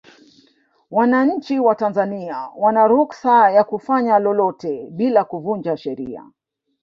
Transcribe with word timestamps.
wananchi 0.91 1.59
wa 1.59 1.75
tanzania 1.75 2.49
wana 2.57 2.87
ruksa 2.87 3.51
ya 3.51 3.63
kufanya 3.63 4.19
lolote 4.19 4.87
bila 4.91 5.23
kuvunja 5.23 5.77
sheria 5.77 6.25